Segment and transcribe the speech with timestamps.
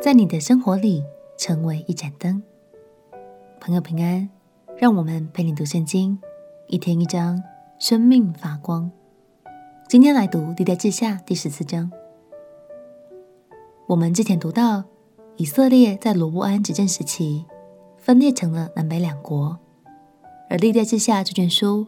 [0.00, 1.04] 在你的生活里
[1.36, 2.42] 成为一盏灯。
[3.60, 4.30] 朋友平安，
[4.78, 6.18] 让我们陪你读圣经，
[6.68, 7.42] 一天一章，
[7.78, 8.90] 生命发光。
[9.90, 11.92] 今天来读历代志下第十四章。
[13.88, 14.84] 我们之前读到，
[15.36, 17.44] 以色列在罗波安执政时期，
[17.98, 19.58] 分裂成了南北两国，
[20.48, 21.86] 而历代志下这卷书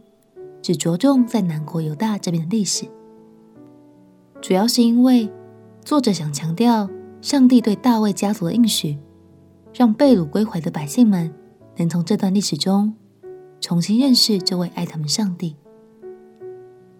[0.61, 2.85] 只着重在南国犹大这边的历史，
[4.43, 5.31] 主要是因为
[5.83, 6.91] 作者想强调
[7.23, 8.99] 上帝对大卫家族的应许，
[9.73, 11.33] 让被掳归回的百姓们
[11.77, 12.93] 能从这段历史中
[13.61, 15.55] 重新认识这位爱他们上帝。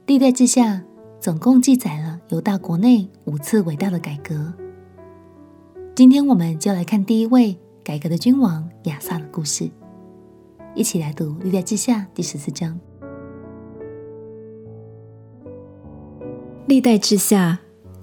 [0.07, 0.81] 历代志下
[1.19, 4.55] 总共记载了犹大国内五次伟大的改革。
[5.97, 9.69] 今天我们就来看第一位改革的君王亚萨的故事，
[10.77, 12.79] 一起来读《历代志下》第十四章。
[16.67, 17.59] 《历代志下》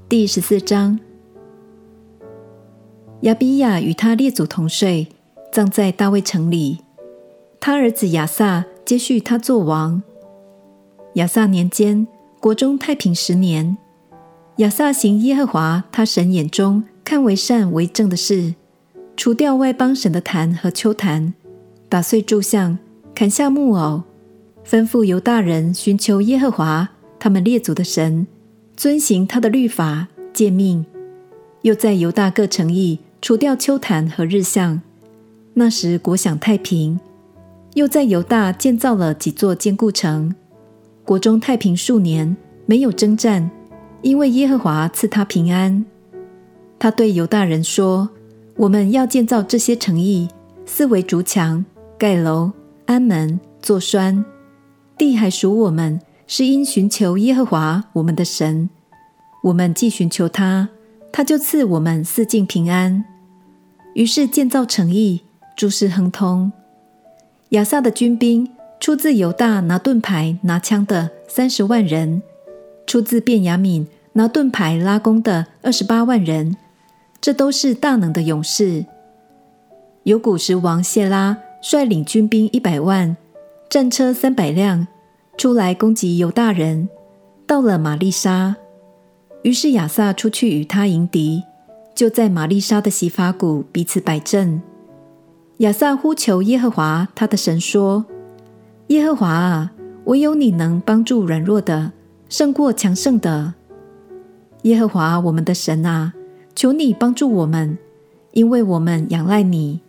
[0.09, 0.99] 第十四章：
[3.21, 5.07] 亚比亚与他列祖同睡，
[5.51, 6.79] 葬在大卫城里。
[7.59, 10.01] 他儿子亚萨接续他做王。
[11.15, 12.07] 亚萨年间，
[12.39, 13.77] 国中太平十年。
[14.57, 18.55] 亚萨行耶和华他神眼中看为善为正的事，
[19.17, 21.33] 除掉外邦神的坛和丘坛，
[21.89, 22.79] 打碎柱像，
[23.13, 24.03] 砍下木偶，
[24.65, 26.87] 吩咐犹大人寻求耶和华
[27.19, 28.25] 他们列祖的神，
[28.77, 30.85] 遵行他的律法诫命，
[31.63, 34.81] 又在犹大各城邑除掉丘坛和日像。
[35.53, 36.99] 那时国享太平，
[37.73, 40.33] 又在犹大建造了几座坚固城，
[41.03, 43.49] 国中太平数年，没有征战，
[44.01, 45.83] 因为耶和华赐他平安。
[46.77, 48.09] 他对犹大人说
[48.55, 50.29] ：“我们要建造这些城邑，
[50.65, 51.65] 四围筑墙、
[51.97, 52.51] 盖楼、
[52.85, 54.23] 安门、做栓。
[54.97, 58.69] 地还属我们，是因寻求耶和华我们的神。
[59.43, 60.69] 我们既寻求他，
[61.11, 63.03] 他就赐我们四境平安。
[63.93, 65.21] 于是建造城邑，
[65.55, 66.51] 诸事亨通。
[67.49, 72.21] 亚萨的军兵出自犹大拿盾牌、拿枪的三十万人，
[72.85, 76.55] 出自便雅悯拿盾牌、拉弓的二十八万人。”
[77.21, 78.85] 这都是大能的勇士。
[80.03, 83.17] 有古实王谢拉率领军兵一百万，
[83.69, 84.87] 战车三百辆，
[85.37, 86.87] 出来攻击犹大人，
[87.45, 88.55] 到了玛利沙。
[89.43, 91.43] 于是亚萨出去与他迎敌，
[91.95, 94.61] 就在玛利沙的洗法谷彼此摆阵。
[95.57, 98.05] 亚萨呼求耶和华他的神说
[98.87, 99.71] ：“耶和华啊，
[100.05, 101.91] 唯有你能帮助软弱的，
[102.29, 103.53] 胜过强盛的。
[104.63, 106.13] 耶和华我们的神啊！”
[106.55, 107.77] 求你帮助我们，
[108.33, 109.79] 因为我们仰赖你，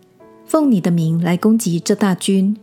[0.44, 2.56] 奉你的名来攻击这大军。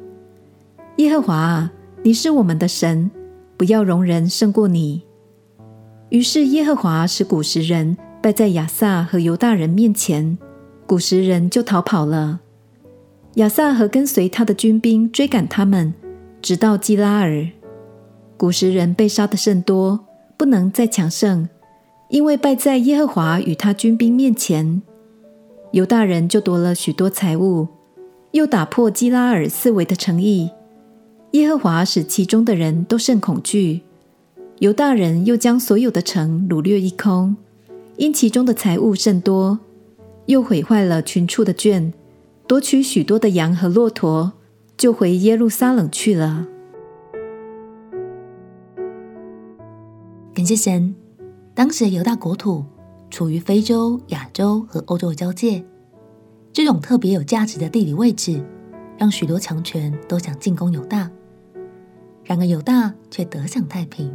[0.95, 1.73] 耶和华啊，
[2.03, 3.11] 你是我们的神，
[3.57, 5.01] 不要容人胜过你。
[6.09, 10.37] 于是耶和华使古实人败在亚萨和犹大人面前，
[10.85, 12.39] 古实人就逃跑了。
[13.35, 15.93] 亚萨和跟随他的军兵追赶他们，
[16.41, 17.45] 直到基拉尔。
[18.37, 20.05] 古实人被杀得甚多，
[20.37, 21.49] 不能再强盛。
[22.09, 24.81] 因为败在耶和华与他军兵面前，
[25.71, 27.67] 犹大人就夺了许多财物，
[28.31, 30.49] 又打破基拉尔四围的城邑。
[31.31, 33.81] 耶和华使其中的人都甚恐惧。
[34.59, 37.37] 犹大人又将所有的城掳掠一空，
[37.97, 39.59] 因其中的财物甚多，
[40.25, 41.93] 又毁坏了群畜的圈，
[42.47, 44.33] 夺取许多的羊和骆驼，
[44.75, 46.47] 就回耶路撒冷去了。
[50.33, 50.95] 感谢神。
[51.53, 52.65] 当时的犹大国土
[53.11, 55.63] 处于非洲、亚洲和欧洲的交界，
[56.51, 58.43] 这种特别有价值的地理位置，
[58.97, 61.11] 让许多强权都想进攻犹大。
[62.23, 64.11] 然而犹大却得享太平，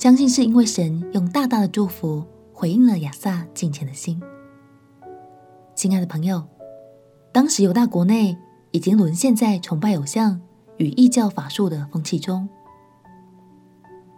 [0.00, 2.24] 相信是因为神用大大的祝福
[2.54, 4.18] 回应了亚萨敬虔的心。
[5.74, 6.42] 亲爱的朋友，
[7.32, 8.34] 当时犹大国内
[8.70, 10.40] 已经沦陷在崇拜偶像
[10.78, 12.48] 与异教法术的风气中，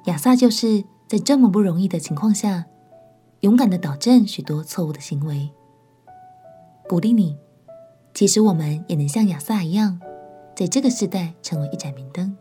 [0.05, 0.85] 亚萨就是。
[1.09, 2.65] 在这么不容易的情况下，
[3.41, 5.51] 勇敢的导正许多错误的行为，
[6.89, 7.37] 鼓励你。
[8.15, 10.01] 其实我们也能像亚萨一样，
[10.57, 12.32] 在这个时代成为一盏明灯，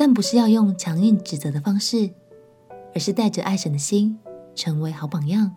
[0.00, 2.08] 但不是要用强硬指责的方式，
[2.94, 4.18] 而是带着爱神的心，
[4.54, 5.54] 成为好榜样，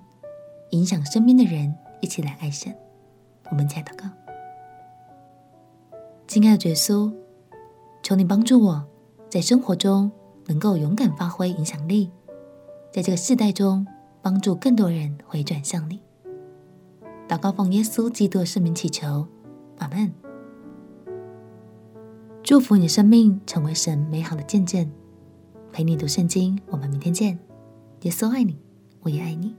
[0.72, 2.76] 影响身边的人一起来爱神。
[3.50, 4.06] 我们一起来祷告，
[6.28, 7.10] 亲爱的耶稣，
[8.02, 8.86] 求你帮助我
[9.30, 10.12] 在生活中。
[10.46, 12.12] 能够勇敢发挥影响力，
[12.92, 13.88] 在这个世代中
[14.22, 16.02] 帮助更多人回转向你。
[17.30, 19.26] 祷告奉耶稣基督的圣名祈求，
[19.78, 20.14] 阿门。
[22.44, 24.86] 祝福你生命成为神美好的见证，
[25.72, 26.60] 陪你读圣经。
[26.68, 27.40] 我们明天见。
[28.02, 28.58] 耶稣爱你，
[29.00, 29.56] 我也爱你。